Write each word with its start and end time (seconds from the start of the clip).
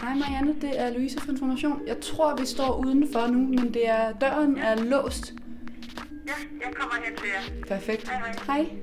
Hej 0.00 0.14
Marianne, 0.14 0.54
det 0.60 0.80
er 0.80 0.92
Louise 0.92 1.20
fra 1.20 1.32
Information. 1.32 1.80
Jeg 1.86 1.96
tror, 2.00 2.36
vi 2.40 2.46
står 2.46 2.84
udenfor 2.84 3.26
nu, 3.26 3.38
men 3.38 3.74
det 3.74 3.88
er, 3.88 4.12
døren 4.12 4.56
er 4.58 4.84
låst. 4.84 5.34
Ja, 6.26 6.32
jeg 6.66 6.74
kommer 6.74 6.94
hen 7.06 7.16
til 7.16 7.26
jer. 7.26 7.64
Perfekt. 7.76 8.08
Hej, 8.08 8.18
hej. 8.18 8.34
Hej. 8.46 8.76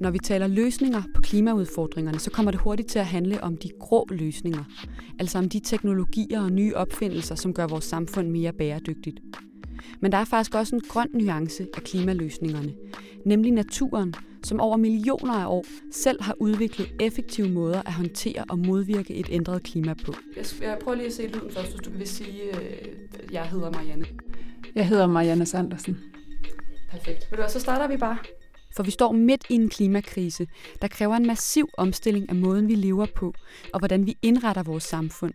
Når 0.00 0.10
vi 0.10 0.18
taler 0.18 0.46
løsninger 0.46 1.02
på 1.14 1.22
klimaudfordringerne, 1.22 2.18
så 2.18 2.30
kommer 2.30 2.50
det 2.50 2.60
hurtigt 2.60 2.88
til 2.88 2.98
at 2.98 3.06
handle 3.06 3.42
om 3.42 3.56
de 3.56 3.68
grå 3.80 4.06
løsninger. 4.10 4.64
Altså 5.18 5.38
om 5.38 5.48
de 5.48 5.60
teknologier 5.60 6.40
og 6.40 6.52
nye 6.52 6.74
opfindelser, 6.74 7.34
som 7.34 7.54
gør 7.54 7.66
vores 7.66 7.84
samfund 7.84 8.28
mere 8.28 8.52
bæredygtigt. 8.52 9.20
Men 10.00 10.12
der 10.12 10.18
er 10.18 10.24
faktisk 10.24 10.54
også 10.54 10.76
en 10.76 10.82
grøn 10.88 11.08
nuance 11.12 11.66
af 11.74 11.82
klimaløsningerne, 11.82 12.74
nemlig 13.24 13.52
naturen, 13.52 14.14
som 14.42 14.60
over 14.60 14.76
millioner 14.76 15.34
af 15.34 15.46
år 15.46 15.64
selv 15.92 16.22
har 16.22 16.34
udviklet 16.38 16.92
effektive 17.00 17.48
måder 17.48 17.82
at 17.82 17.92
håndtere 17.92 18.44
og 18.48 18.58
modvirke 18.58 19.14
et 19.14 19.26
ændret 19.30 19.62
klima 19.62 19.94
på. 20.04 20.14
Jeg, 20.36 20.44
jeg 20.62 20.78
prøver 20.82 20.96
lige 20.96 21.06
at 21.06 21.12
se 21.12 21.26
lyden 21.26 21.50
først, 21.50 21.70
hvis 21.70 21.80
du 21.80 21.90
vil 21.90 22.08
sige, 22.08 22.52
at 22.52 23.32
jeg 23.32 23.46
hedder 23.46 23.70
Marianne. 23.70 24.04
Jeg 24.74 24.88
hedder 24.88 25.06
Marianne 25.06 25.46
Sandersen. 25.46 25.98
Perfekt. 26.90 27.30
Ved 27.30 27.38
du 27.38 27.44
så 27.48 27.60
starter 27.60 27.88
vi 27.88 27.96
bare. 27.96 28.16
For 28.76 28.82
vi 28.82 28.90
står 28.90 29.12
midt 29.12 29.44
i 29.50 29.54
en 29.54 29.68
klimakrise, 29.68 30.46
der 30.82 30.88
kræver 30.88 31.16
en 31.16 31.26
massiv 31.26 31.68
omstilling 31.78 32.28
af 32.28 32.34
måden, 32.34 32.68
vi 32.68 32.74
lever 32.74 33.06
på, 33.16 33.34
og 33.72 33.78
hvordan 33.78 34.06
vi 34.06 34.16
indretter 34.22 34.62
vores 34.62 34.84
samfund. 34.84 35.32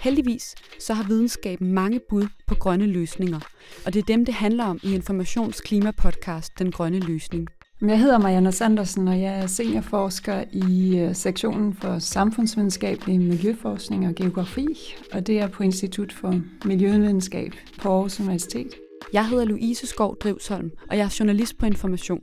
Heldigvis 0.00 0.54
så 0.80 0.94
har 0.94 1.04
videnskaben 1.04 1.72
mange 1.72 2.00
bud 2.08 2.26
på 2.46 2.54
grønne 2.54 2.86
løsninger, 2.86 3.40
og 3.86 3.94
det 3.94 4.00
er 4.00 4.06
dem, 4.06 4.24
det 4.24 4.34
handler 4.34 4.64
om 4.64 4.80
i 4.82 4.94
Informations 4.94 5.60
klimapodcast 5.60 6.58
Den 6.58 6.72
Grønne 6.72 7.00
Løsning. 7.00 7.48
Jeg 7.82 8.00
hedder 8.00 8.18
Marianne 8.18 8.52
Sandersen, 8.52 9.08
og 9.08 9.20
jeg 9.20 9.38
er 9.38 9.46
seniorforsker 9.46 10.44
i 10.52 10.98
øh, 10.98 11.14
sektionen 11.14 11.74
for 11.74 11.98
samfundsvidenskabelig 11.98 13.20
miljøforskning 13.20 14.06
og 14.06 14.14
geografi, 14.14 14.66
og 15.12 15.26
det 15.26 15.38
er 15.38 15.48
på 15.48 15.62
Institut 15.62 16.12
for 16.12 16.40
Miljøvidenskab 16.64 17.52
på 17.82 17.88
Aarhus 17.88 18.20
Universitet. 18.20 18.74
Jeg 19.12 19.28
hedder 19.28 19.44
Louise 19.44 19.86
Skov 19.86 20.16
Drivsholm, 20.16 20.70
og 20.90 20.96
jeg 20.96 21.04
er 21.04 21.16
journalist 21.20 21.58
på 21.58 21.66
Information. 21.66 22.22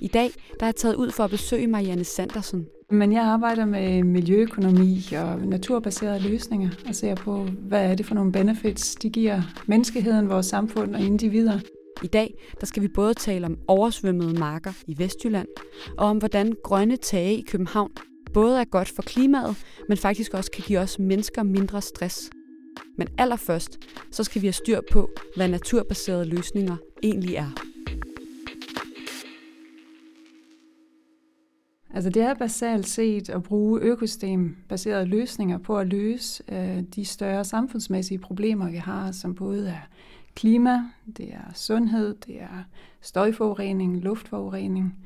I 0.00 0.08
dag 0.08 0.30
der 0.60 0.66
er 0.66 0.66
jeg 0.66 0.76
taget 0.76 0.94
ud 0.94 1.10
for 1.10 1.24
at 1.24 1.30
besøge 1.30 1.66
Marianne 1.66 2.04
Sandersen. 2.04 2.66
Men 2.90 3.12
jeg 3.12 3.22
arbejder 3.22 3.64
med 3.64 4.02
miljøøkonomi 4.02 5.08
og 5.18 5.40
naturbaserede 5.40 6.28
løsninger, 6.28 6.70
og 6.88 6.94
ser 6.94 7.14
på, 7.14 7.44
hvad 7.44 7.90
er 7.90 7.94
det 7.94 8.06
for 8.06 8.14
nogle 8.14 8.32
benefits, 8.32 8.94
de 8.94 9.10
giver 9.10 9.42
menneskeheden, 9.66 10.28
vores 10.28 10.46
samfund 10.46 10.94
og 10.94 11.00
individer. 11.00 11.60
I 12.02 12.06
dag 12.06 12.34
der 12.60 12.66
skal 12.66 12.82
vi 12.82 12.88
både 12.88 13.14
tale 13.14 13.46
om 13.46 13.58
oversvømmede 13.68 14.38
marker 14.38 14.72
i 14.86 14.98
Vestjylland, 14.98 15.48
og 15.98 16.06
om 16.06 16.18
hvordan 16.18 16.52
grønne 16.64 16.96
tage 16.96 17.36
i 17.36 17.42
København 17.42 17.90
både 18.34 18.60
er 18.60 18.64
godt 18.64 18.88
for 18.88 19.02
klimaet, 19.02 19.56
men 19.88 19.98
faktisk 19.98 20.34
også 20.34 20.50
kan 20.50 20.64
give 20.66 20.78
os 20.78 20.98
mennesker 20.98 21.42
mindre 21.42 21.82
stress. 21.82 22.30
Men 22.98 23.08
allerførst, 23.18 23.78
så 24.10 24.24
skal 24.24 24.42
vi 24.42 24.46
have 24.46 24.52
styr 24.52 24.80
på, 24.92 25.10
hvad 25.36 25.48
naturbaserede 25.48 26.24
løsninger 26.24 26.76
egentlig 27.02 27.34
er. 27.34 27.75
Altså 31.96 32.10
det 32.10 32.22
er 32.22 32.34
basalt 32.34 32.88
set 32.88 33.30
at 33.30 33.42
bruge 33.42 33.80
økosystembaserede 33.80 35.06
løsninger 35.06 35.58
på 35.58 35.78
at 35.78 35.86
løse 35.86 36.42
øh, 36.48 36.82
de 36.82 37.04
større 37.04 37.44
samfundsmæssige 37.44 38.18
problemer, 38.18 38.70
vi 38.70 38.76
har, 38.76 39.12
som 39.12 39.34
både 39.34 39.68
er 39.68 39.88
klima, 40.34 40.82
det 41.16 41.34
er 41.34 41.52
sundhed, 41.54 42.14
det 42.26 42.42
er 42.42 42.64
støjforurening, 43.00 44.02
luftforurening, 44.02 44.98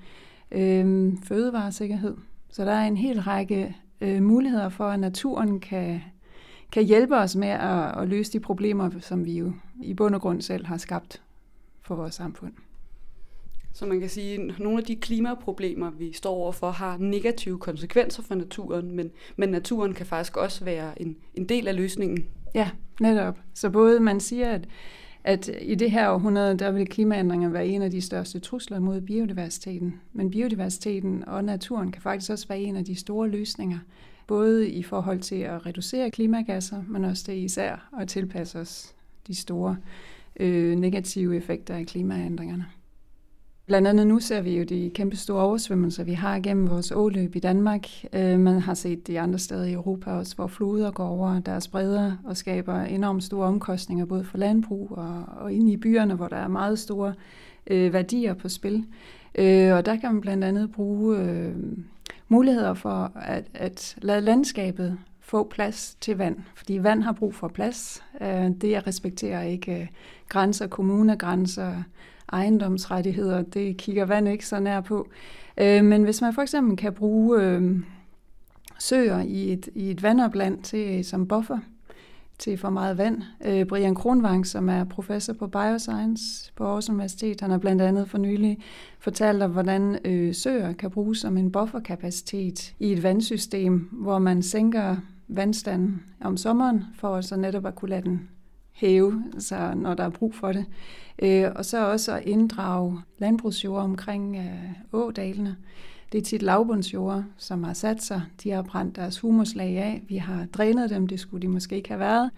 øh, 0.53 1.13
fødevaresikkerhed. 1.23 2.17
Så 2.49 2.65
der 2.65 2.73
er 2.73 2.87
en 2.87 2.97
hel 2.97 3.21
række 3.21 3.77
øh, 4.01 4.23
muligheder 4.23 4.69
for, 4.69 4.89
at 4.89 5.01
naturen 5.01 5.61
kan, 5.61 6.01
kan 6.73 6.85
hjælpe 6.85 7.17
os 7.17 7.37
med 7.37 7.49
at, 7.49 7.99
at 7.99 8.09
løse 8.09 8.33
de 8.33 8.41
problemer, 8.41 8.91
som 9.01 9.25
vi 9.25 9.33
jo 9.39 9.53
i 9.83 9.95
bund 9.95 10.15
og 10.15 10.21
grund 10.21 10.43
selv 10.43 10.67
har 10.67 10.77
skabt 10.77 11.23
for 11.83 11.95
vores 11.95 12.15
samfund. 12.15 12.53
Så 13.73 13.87
man 13.87 14.01
kan 14.01 14.09
sige, 14.09 14.35
at 14.35 14.59
nogle 14.59 14.79
af 14.79 14.85
de 14.85 14.97
klimaproblemer, 14.97 15.91
vi 15.91 16.13
står 16.13 16.35
overfor, 16.35 16.71
har 16.71 16.97
negative 16.99 17.59
konsekvenser 17.59 18.23
for 18.23 18.35
naturen, 18.35 18.97
men, 18.97 19.11
men 19.37 19.49
naturen 19.49 19.95
kan 19.95 20.07
faktisk 20.07 20.37
også 20.37 20.65
være 20.65 21.03
en, 21.03 21.17
en 21.35 21.49
del 21.49 21.69
af 21.69 21.77
løsningen. 21.77 22.27
Ja, 22.55 22.71
netop. 23.01 23.39
Så 23.55 23.71
både 23.71 24.01
man 24.01 24.21
siger, 24.21 24.51
at, 24.51 24.69
at 25.25 25.51
i 25.61 25.75
det 25.75 25.91
her 25.91 26.11
århundrede, 26.11 26.59
der 26.59 26.71
vil 26.71 26.87
klimaændringer 26.87 27.49
være 27.49 27.67
en 27.67 27.83
af 27.83 27.91
de 27.91 28.01
største 28.01 28.39
trusler 28.39 28.79
mod 28.79 29.01
biodiversiteten. 29.01 30.01
Men 30.13 30.31
biodiversiteten 30.31 31.25
og 31.29 31.45
naturen 31.45 31.93
kan 31.93 32.03
faktisk 32.03 32.31
også 32.31 32.49
være 32.49 32.61
en 32.61 32.77
af 32.77 32.85
de 32.85 32.95
store 32.95 33.29
løsninger, 33.29 33.79
både 34.27 34.71
i 34.71 34.83
forhold 34.83 35.21
til 35.21 35.37
at 35.37 35.67
reducere 35.67 36.11
klimagasser, 36.11 36.83
men 36.89 37.05
også 37.05 37.25
det 37.27 37.37
især 37.37 37.91
at 38.01 38.09
tilpasse 38.09 38.59
os 38.59 38.95
de 39.27 39.35
store 39.35 39.77
øh, 40.41 40.77
negative 40.77 41.37
effekter 41.37 41.75
af 41.75 41.87
klimaændringerne. 41.87 42.67
Blandt 43.71 43.89
andet 43.89 44.07
nu 44.07 44.21
ser 44.21 44.41
vi 44.41 44.59
jo 44.59 44.65
de 44.65 44.91
kæmpe 44.95 45.17
store 45.17 45.43
oversvømmelser, 45.43 46.05
vi 46.05 46.13
har 46.13 46.41
gennem 46.41 46.71
vores 46.71 46.93
åløb 46.93 47.37
i 47.37 47.39
Danmark. 47.39 47.87
Øh, 48.13 48.39
man 48.39 48.61
har 48.61 48.75
set 48.75 49.07
de 49.07 49.21
andre 49.21 49.39
steder 49.39 49.65
i 49.65 49.73
Europa 49.73 50.11
også, 50.11 50.37
hvor 50.37 50.47
floder 50.47 50.91
går 50.91 51.09
over 51.09 51.41
deres 51.41 51.69
bredder 51.69 52.13
og 52.25 52.37
skaber 52.37 52.81
enormt 52.81 53.25
store 53.25 53.47
omkostninger, 53.47 54.05
både 54.05 54.25
for 54.25 54.39
landbrug 54.39 54.93
og, 54.93 55.25
og 55.37 55.53
inde 55.53 55.73
i 55.73 55.77
byerne, 55.77 56.15
hvor 56.15 56.29
der 56.29 56.37
er 56.37 56.49
meget 56.49 56.79
store 56.79 57.15
øh, 57.67 57.93
værdier 57.93 58.35
på 58.35 58.49
spil. 58.49 58.85
Øh, 59.35 59.75
og 59.75 59.87
der 59.87 59.97
kan 59.97 60.13
man 60.13 60.21
blandt 60.21 60.45
andet 60.45 60.73
bruge 60.73 61.19
øh, 61.19 61.55
muligheder 62.29 62.75
for 62.75 63.13
at, 63.15 63.45
at 63.55 63.97
lade 64.03 64.21
landskabet 64.21 64.99
få 65.21 65.49
plads 65.49 65.97
til 66.01 66.17
vand, 66.17 66.37
fordi 66.55 66.79
vand 66.83 67.03
har 67.03 67.13
brug 67.13 67.35
for 67.35 67.49
plads. 67.49 68.03
Øh, 68.21 68.51
det 68.61 68.87
respekterer 68.87 69.43
ikke 69.43 69.81
øh, 69.81 69.87
grænser, 70.29 70.67
kommunegrænser, 70.67 71.83
ejendomsrettigheder, 72.33 73.43
det 73.43 73.77
kigger 73.77 74.05
vand 74.05 74.29
ikke 74.29 74.47
så 74.47 74.61
nær 74.61 74.81
på. 74.81 75.09
Øh, 75.59 75.85
men 75.85 76.05
hvis 76.05 76.21
man 76.21 76.35
for 76.35 76.43
eksempel 76.43 76.77
kan 76.77 76.93
bruge 76.93 77.43
øh, 77.43 77.81
søer 78.79 79.21
i 79.21 79.53
et, 79.53 79.69
i 79.75 79.91
et 79.91 80.03
vandopland 80.03 80.63
til, 80.63 81.05
som 81.05 81.29
buffer 81.29 81.59
til 82.41 82.59
for 82.59 82.71
meget 82.71 82.99
vand. 82.99 83.23
Øh, 83.45 83.67
Brian 83.67 83.95
Kronvang, 83.95 84.47
som 84.47 84.69
er 84.69 84.85
professor 84.85 85.33
på 85.33 85.47
Bioscience 85.47 86.53
på 86.57 86.65
Aarhus 86.65 86.89
Universitet, 86.89 87.41
han 87.41 87.51
har 87.51 87.59
blandt 87.59 87.83
andet 87.83 88.09
for 88.09 88.19
nylig 88.19 88.59
fortalt 88.99 89.43
om, 89.43 89.51
hvordan 89.51 89.99
øh, 90.05 90.35
søer 90.35 90.73
kan 90.73 90.91
bruges 90.91 91.19
som 91.19 91.37
en 91.37 91.53
bufferkapacitet 91.53 92.75
i 92.79 92.93
et 92.93 93.03
vandsystem, 93.03 93.89
hvor 93.93 94.19
man 94.19 94.43
sænker 94.43 94.97
vandstanden 95.29 96.03
om 96.21 96.37
sommeren, 96.37 96.85
for 96.95 97.21
så 97.21 97.37
netop 97.37 97.67
at 97.67 97.75
kunne 97.75 97.89
lade 97.89 98.03
den 98.03 98.29
hæve, 98.73 99.25
så 99.39 99.73
når 99.77 99.95
der 99.95 100.05
er 100.05 100.11
brug 100.11 100.35
for 100.35 100.53
det. 100.53 100.65
Øh, 101.23 101.51
og 101.55 101.65
så 101.65 101.91
også 101.91 102.13
at 102.13 102.25
inddrage 102.25 103.01
landbrugsjord 103.19 103.83
omkring 103.83 104.37
øh, 104.37 104.71
ådalene. 104.93 105.57
Det 106.13 106.19
er 106.19 106.23
tit 106.23 106.43
lavbundsjord, 106.43 107.25
som 107.37 107.63
har 107.65 107.73
sat 107.73 108.03
sig. 108.03 108.23
De 108.43 108.51
har 108.51 108.63
brændt 108.63 108.97
deres 108.97 109.19
humuslag 109.19 109.77
af. 109.77 110.03
Vi 110.09 110.17
har 110.17 110.47
drænet 110.53 110.91
dem, 110.91 111.07
det 111.07 111.21
skulle 111.21 111.43
de 111.43 111.49
måske 111.49 111.77
ikke 111.77 111.89
have 111.89 112.01
været. 112.01 112.31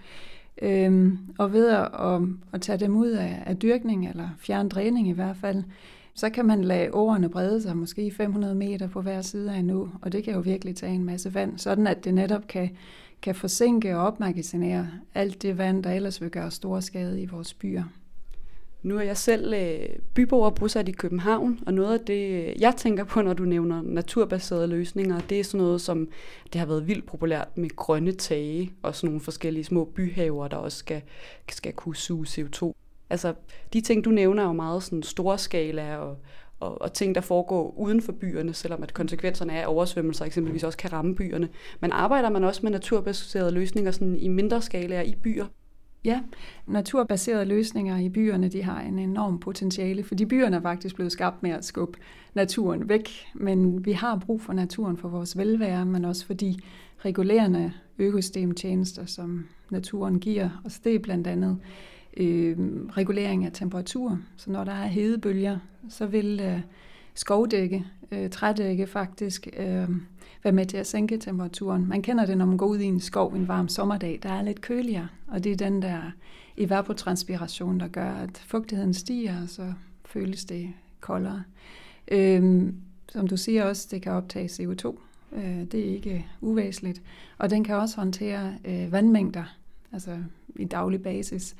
Øhm, 0.62 1.18
og 1.38 1.52
ved 1.52 1.68
at, 1.68 1.88
at, 2.00 2.20
at 2.52 2.60
tage 2.60 2.78
dem 2.78 2.96
ud 2.96 3.08
af, 3.08 3.42
af 3.46 3.56
dyrkning, 3.56 4.08
eller 4.08 4.28
fjerne 4.38 4.68
dræning 4.68 5.08
i 5.08 5.12
hvert 5.12 5.36
fald, 5.36 5.64
så 6.14 6.30
kan 6.30 6.46
man 6.46 6.64
lade 6.64 6.94
årene 6.94 7.28
brede 7.28 7.62
sig 7.62 7.76
måske 7.76 8.10
500 8.10 8.54
meter 8.54 8.88
på 8.88 9.02
hver 9.02 9.22
side 9.22 9.52
af 9.52 9.58
en 9.58 9.70
å, 9.70 9.88
og 10.02 10.12
det 10.12 10.24
kan 10.24 10.34
jo 10.34 10.40
virkelig 10.40 10.76
tage 10.76 10.94
en 10.94 11.04
masse 11.04 11.34
vand, 11.34 11.58
sådan 11.58 11.86
at 11.86 12.04
det 12.04 12.14
netop 12.14 12.46
kan, 12.46 12.70
kan 13.22 13.34
forsinke 13.34 13.96
og 13.96 14.06
opmagasinere 14.06 14.90
alt 15.14 15.42
det 15.42 15.58
vand, 15.58 15.84
der 15.84 15.90
ellers 15.90 16.20
vil 16.20 16.30
gøre 16.30 16.50
stor 16.50 16.80
skade 16.80 17.22
i 17.22 17.26
vores 17.26 17.54
byer. 17.54 17.84
Nu 18.82 18.96
er 18.96 19.02
jeg 19.02 19.16
selv 19.16 19.54
øh, 19.54 20.54
bosat 20.54 20.88
i 20.88 20.92
København, 20.92 21.60
og 21.66 21.74
noget 21.74 21.98
af 21.98 22.04
det, 22.04 22.48
øh, 22.48 22.60
jeg 22.60 22.74
tænker 22.76 23.04
på, 23.04 23.22
når 23.22 23.32
du 23.32 23.44
nævner 23.44 23.82
naturbaserede 23.82 24.66
løsninger, 24.66 25.20
det 25.20 25.40
er 25.40 25.44
sådan 25.44 25.64
noget 25.64 25.80
som, 25.80 26.08
det 26.52 26.58
har 26.58 26.66
været 26.66 26.88
vildt 26.88 27.06
populært 27.06 27.58
med 27.58 27.76
grønne 27.76 28.12
tage, 28.12 28.72
og 28.82 28.94
sådan 28.94 29.08
nogle 29.08 29.20
forskellige 29.20 29.64
små 29.64 29.84
byhaver, 29.84 30.48
der 30.48 30.56
også 30.56 30.78
skal, 30.78 31.02
skal 31.50 31.72
kunne 31.72 31.96
suge 31.96 32.26
CO2. 32.26 32.72
Altså, 33.12 33.34
de 33.72 33.80
ting, 33.80 34.04
du 34.04 34.10
nævner, 34.10 34.42
er 34.42 34.46
jo 34.46 34.52
meget 34.52 34.82
sådan 34.82 35.02
store 35.02 35.38
skala 35.38 35.96
og, 35.96 36.16
og, 36.60 36.82
og 36.82 36.92
ting, 36.92 37.14
der 37.14 37.20
foregår 37.20 37.74
uden 37.78 38.02
for 38.02 38.12
byerne, 38.12 38.54
selvom 38.54 38.82
at 38.82 38.94
konsekvenserne 38.94 39.52
af 39.52 39.64
oversvømmelser 39.66 40.24
eksempelvis 40.24 40.64
også 40.64 40.78
kan 40.78 40.92
ramme 40.92 41.14
byerne. 41.14 41.48
Men 41.80 41.92
arbejder 41.92 42.30
man 42.30 42.44
også 42.44 42.60
med 42.62 42.70
naturbaserede 42.70 43.50
løsninger 43.50 43.90
sådan 43.90 44.16
i 44.18 44.28
mindre 44.28 44.62
skala 44.62 45.02
i 45.02 45.14
byer? 45.22 45.46
Ja, 46.04 46.20
naturbaserede 46.66 47.44
løsninger 47.44 47.98
i 47.98 48.08
byerne, 48.08 48.48
de 48.48 48.62
har 48.62 48.80
en 48.80 48.98
enorm 48.98 49.38
potentiale, 49.38 50.04
fordi 50.04 50.24
byerne 50.24 50.56
er 50.56 50.60
faktisk 50.60 50.94
blevet 50.94 51.12
skabt 51.12 51.42
med 51.42 51.50
at 51.50 51.64
skubbe 51.64 51.98
naturen 52.34 52.88
væk, 52.88 53.10
men 53.34 53.84
vi 53.84 53.92
har 53.92 54.16
brug 54.26 54.40
for 54.40 54.52
naturen 54.52 54.96
for 54.96 55.08
vores 55.08 55.38
velvære, 55.38 55.86
men 55.86 56.04
også 56.04 56.26
for 56.26 56.34
de 56.34 56.56
regulerende 57.04 57.72
økosystemtjenester, 57.98 59.06
som 59.06 59.46
naturen 59.70 60.20
giver 60.20 60.62
os. 60.64 60.78
Det 60.78 60.94
er 60.94 60.98
blandt 60.98 61.26
andet 61.26 61.58
øh, 62.16 62.56
regulering 62.88 63.44
af 63.44 63.52
temperatur. 63.52 64.18
Så 64.36 64.50
når 64.50 64.64
der 64.64 64.72
er 64.72 64.86
hedebølger, 64.86 65.58
så 65.88 66.06
vil 66.06 66.40
øh, 66.40 66.60
skovdække, 67.14 67.84
øh, 68.12 68.30
trædække 68.30 68.86
faktisk, 68.86 69.48
øh, 69.56 69.88
være 70.42 70.52
med 70.52 70.66
til 70.66 70.76
at 70.76 70.86
sænke 70.86 71.18
temperaturen. 71.18 71.88
Man 71.88 72.02
kender 72.02 72.26
det, 72.26 72.38
når 72.38 72.46
man 72.46 72.56
går 72.56 72.66
ud 72.66 72.78
i 72.78 72.84
en 72.84 73.00
skov 73.00 73.32
en 73.32 73.48
varm 73.48 73.68
sommerdag, 73.68 74.18
der 74.22 74.32
er 74.32 74.42
lidt 74.42 74.60
køligere, 74.60 75.08
og 75.28 75.44
det 75.44 75.52
er 75.52 75.56
den 75.56 75.82
der 75.82 76.00
evapotranspiration, 76.56 77.80
der 77.80 77.88
gør, 77.88 78.12
at 78.12 78.44
fugtigheden 78.46 78.94
stiger, 78.94 79.42
og 79.42 79.48
så 79.48 79.72
føles 80.04 80.44
det 80.44 80.72
koldere. 81.00 81.42
Øh, 82.08 82.72
som 83.08 83.28
du 83.28 83.36
siger 83.36 83.64
også, 83.64 83.88
det 83.90 84.02
kan 84.02 84.12
optage 84.12 84.46
CO2. 84.46 84.98
Øh, 85.32 85.64
det 85.72 85.80
er 85.80 85.94
ikke 85.94 86.26
uvæsentligt. 86.40 87.02
Og 87.38 87.50
den 87.50 87.64
kan 87.64 87.74
også 87.74 87.96
håndtere 87.96 88.54
øh, 88.64 88.92
vandmængder, 88.92 89.56
altså 89.92 90.18
i 90.56 90.64
daglig 90.64 91.02
basis. 91.02 91.56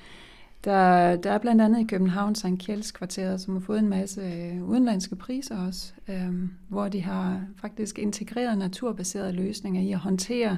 Der, 0.64 1.16
der 1.16 1.30
er 1.30 1.38
blandt 1.38 1.62
andet 1.62 1.80
i 1.80 1.84
København 1.84 2.34
St. 2.34 2.46
Kjelds 2.58 2.92
kvarteret, 2.92 3.40
som 3.40 3.54
har 3.54 3.60
fået 3.60 3.78
en 3.78 3.88
masse 3.88 4.20
øh, 4.20 4.64
udenlandske 4.64 5.16
priser 5.16 5.66
også, 5.66 5.92
øh, 6.08 6.32
hvor 6.68 6.88
de 6.88 7.02
har 7.02 7.40
faktisk 7.56 7.98
integreret 7.98 8.58
naturbaserede 8.58 9.32
løsninger 9.32 9.80
i 9.80 9.92
at 9.92 9.98
håndtere 9.98 10.56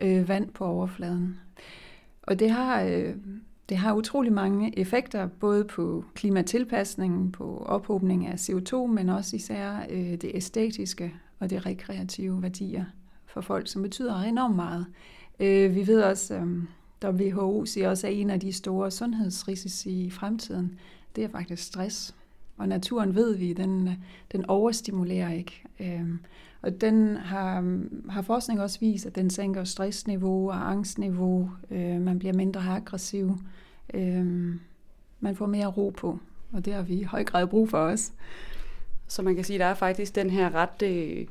øh, 0.00 0.28
vand 0.28 0.50
på 0.50 0.64
overfladen. 0.64 1.40
Og 2.22 2.38
det 2.38 2.50
har, 2.50 2.82
øh, 2.82 3.14
det 3.68 3.76
har 3.76 3.94
utrolig 3.94 4.32
mange 4.32 4.78
effekter, 4.78 5.26
både 5.26 5.64
på 5.64 6.04
klimatilpasningen, 6.14 7.32
på 7.32 7.62
ophobning 7.66 8.26
af 8.26 8.34
CO2, 8.34 8.86
men 8.86 9.08
også 9.08 9.36
især 9.36 9.86
øh, 9.90 10.12
det 10.12 10.30
æstetiske 10.34 11.14
og 11.38 11.50
det 11.50 11.66
rekreative 11.66 12.42
værdier 12.42 12.84
for 13.26 13.40
folk, 13.40 13.68
som 13.68 13.82
betyder 13.82 14.22
enormt 14.22 14.56
meget. 14.56 14.86
Øh, 15.40 15.74
vi 15.74 15.86
ved 15.86 16.02
også, 16.02 16.34
øh, 16.34 16.62
WHO 17.04 17.64
siger 17.64 17.88
også, 17.88 18.06
at 18.06 18.14
en 18.14 18.30
af 18.30 18.40
de 18.40 18.52
store 18.52 18.90
sundhedsrisici 18.90 20.04
i 20.04 20.10
fremtiden, 20.10 20.78
det 21.16 21.24
er 21.24 21.28
faktisk 21.28 21.62
stress. 21.62 22.14
Og 22.56 22.68
naturen 22.68 23.14
ved 23.14 23.36
vi, 23.36 23.52
den, 23.52 23.90
den 24.32 24.46
overstimulerer 24.46 25.32
ikke. 25.32 25.62
Øhm, 25.80 26.18
og 26.62 26.80
den 26.80 27.16
har, 27.16 27.78
har 28.10 28.22
forskning 28.22 28.60
også 28.60 28.80
vist, 28.80 29.06
at 29.06 29.14
den 29.14 29.30
sænker 29.30 29.64
stressniveau 29.64 30.48
og 30.50 30.70
angstniveau. 30.70 31.50
Øh, 31.70 32.00
man 32.00 32.18
bliver 32.18 32.34
mindre 32.34 32.60
aggressiv. 32.60 33.36
Øh, 33.94 34.54
man 35.20 35.36
får 35.36 35.46
mere 35.46 35.66
ro 35.66 35.92
på, 35.96 36.18
og 36.52 36.64
det 36.64 36.74
har 36.74 36.82
vi 36.82 36.94
i 36.94 37.02
høj 37.02 37.24
grad 37.24 37.46
brug 37.46 37.68
for 37.68 37.78
os. 37.78 38.12
Så 39.08 39.22
man 39.22 39.34
kan 39.34 39.44
sige, 39.44 39.54
at 39.54 39.60
der 39.60 39.66
er 39.66 39.74
faktisk 39.74 40.14
den 40.14 40.30
her 40.30 40.54
ret 40.54 40.82
øh, 40.82 41.26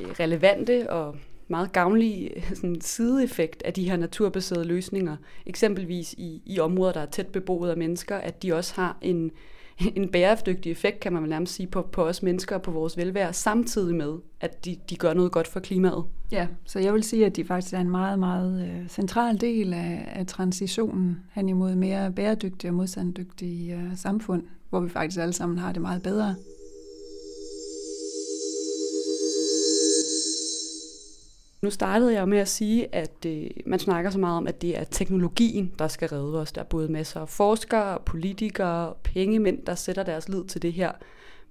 relevante 0.00 0.90
og 0.90 1.16
meget 1.48 1.72
gavnlig 1.72 2.30
øh, 2.36 2.54
sådan, 2.54 2.80
sideeffekt 2.80 3.62
af 3.62 3.72
de 3.72 3.90
her 3.90 3.96
naturbaserede 3.96 4.64
løsninger, 4.64 5.16
eksempelvis 5.46 6.12
i, 6.12 6.42
i 6.46 6.60
områder, 6.60 6.92
der 6.92 7.00
er 7.00 7.06
tæt 7.06 7.26
beboet 7.26 7.70
af 7.70 7.76
mennesker, 7.76 8.16
at 8.16 8.42
de 8.42 8.52
også 8.52 8.74
har 8.74 8.98
en, 9.00 9.30
en 9.96 10.08
bæredygtig 10.08 10.72
effekt, 10.72 11.00
kan 11.00 11.12
man 11.12 11.22
vel 11.22 11.30
nærmest 11.30 11.54
sige, 11.54 11.66
på, 11.66 11.82
på 11.82 12.04
os 12.04 12.22
mennesker 12.22 12.56
og 12.56 12.62
på 12.62 12.70
vores 12.70 12.96
velvære, 12.96 13.32
samtidig 13.32 13.94
med, 13.94 14.14
at 14.40 14.64
de, 14.64 14.76
de 14.90 14.96
gør 14.96 15.14
noget 15.14 15.32
godt 15.32 15.46
for 15.46 15.60
klimaet. 15.60 16.04
Ja, 16.32 16.46
så 16.64 16.78
jeg 16.78 16.94
vil 16.94 17.02
sige, 17.02 17.26
at 17.26 17.36
de 17.36 17.44
faktisk 17.44 17.74
er 17.74 17.80
en 17.80 17.90
meget, 17.90 18.18
meget 18.18 18.68
øh, 18.68 18.88
central 18.88 19.40
del 19.40 19.72
af, 19.72 20.12
af 20.14 20.26
transitionen 20.26 21.16
hen 21.32 21.48
imod 21.48 21.74
mere 21.74 22.12
bæredygtige 22.12 22.70
og 22.70 22.74
modstanddygtige 22.74 23.76
uh, 23.76 23.96
samfund, 23.96 24.42
hvor 24.70 24.80
vi 24.80 24.88
faktisk 24.88 25.20
alle 25.20 25.32
sammen 25.32 25.58
har 25.58 25.72
det 25.72 25.82
meget 25.82 26.02
bedre. 26.02 26.34
Nu 31.62 31.70
startede 31.70 32.12
jeg 32.12 32.28
med 32.28 32.38
at 32.38 32.48
sige, 32.48 32.94
at 32.94 33.26
øh, 33.26 33.46
man 33.66 33.78
snakker 33.78 34.10
så 34.10 34.18
meget 34.18 34.36
om, 34.36 34.46
at 34.46 34.62
det 34.62 34.78
er 34.78 34.84
teknologien, 34.84 35.72
der 35.78 35.88
skal 35.88 36.08
redde 36.08 36.40
os. 36.40 36.52
Der 36.52 36.60
er 36.60 36.64
både 36.64 36.92
masser 36.92 37.20
af 37.20 37.28
forskere, 37.28 37.98
politikere, 38.06 38.94
pengemænd, 39.04 39.66
der 39.66 39.74
sætter 39.74 40.02
deres 40.02 40.28
lid 40.28 40.44
til 40.44 40.62
det 40.62 40.72
her. 40.72 40.92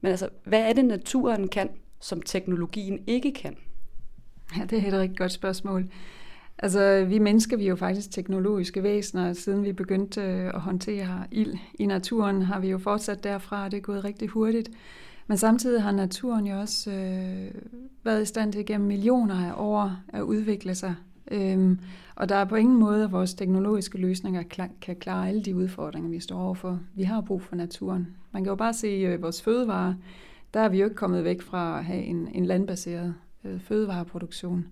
Men 0.02 0.12
altså, 0.12 0.30
hvad 0.44 0.70
er 0.70 0.74
det, 0.74 0.86
naturen 0.86 1.48
kan, 1.48 1.70
som 2.00 2.22
teknologien 2.22 3.00
ikke 3.08 3.34
kan? 3.34 3.58
Ja, 4.58 4.66
det 4.66 4.84
er 4.84 4.88
et 4.88 4.94
rigtig 4.94 5.18
godt 5.18 5.32
spørgsmål. 5.32 5.86
Altså, 6.60 7.06
vi 7.10 7.20
mennesker 7.20 7.58
vi 7.58 7.64
er 7.64 7.70
jo 7.70 7.76
faktisk 7.76 8.12
teknologiske 8.12 8.84
væsener. 8.84 9.34
Siden 9.34 9.64
vi 9.64 9.74
begyndte 9.74 10.22
øh, 10.22 10.48
at 10.48 10.62
håndtere 10.62 11.24
ild 11.32 11.58
i 11.80 11.86
naturen, 11.86 12.42
har 12.42 12.60
vi 12.60 12.70
jo 12.70 12.78
fortsat 12.78 13.24
derfra, 13.24 13.70
det 13.70 13.78
er 13.78 13.82
gået 13.82 14.04
rigtig 14.04 14.28
hurtigt. 14.28 14.70
Men 15.28 15.38
samtidig 15.38 15.84
har 15.84 15.92
naturen 15.92 16.48
jo 16.48 16.60
også 16.60 16.92
øh, 16.92 17.62
været 18.04 18.22
i 18.22 18.26
stand 18.26 18.54
til 18.54 18.66
gennem 18.66 18.88
millioner 18.88 19.36
af 19.36 19.54
år 19.58 19.96
at 20.08 20.22
udvikle 20.22 20.76
sig. 20.76 20.96
Øhm, 21.32 21.80
og 22.16 22.30
der 22.30 22.36
er 22.36 22.46
på 22.46 22.56
ingen 22.56 22.80
måde, 22.80 23.04
at 23.04 23.12
vores 23.12 23.34
teknologiske 23.34 23.98
løsninger 23.98 24.44
kan 24.82 24.96
klare 24.96 25.30
alle 25.30 25.44
de 25.44 25.56
udfordringer, 25.56 26.10
vi 26.10 26.20
står 26.20 26.40
overfor. 26.40 26.80
Vi 26.96 27.04
har 27.04 27.22
brug 27.22 27.42
for 27.42 27.56
naturen. 27.56 28.08
Man 28.32 28.44
kan 28.44 28.50
jo 28.50 28.56
bare 28.56 28.74
se 28.74 28.88
øh, 28.88 29.22
vores 29.22 29.42
fødevarer. 29.42 29.94
Der 30.54 30.60
er 30.60 30.70
vi 30.70 30.80
jo 30.80 30.86
ikke 30.86 30.96
kommet 30.96 31.24
væk 31.24 31.42
fra 31.42 31.80
at 31.80 31.86
have 31.86 32.04
en, 32.04 32.28
en 32.34 32.46
landbaseret 32.46 33.16
øh, 33.44 33.60
fødevareproduktion. 33.60 34.66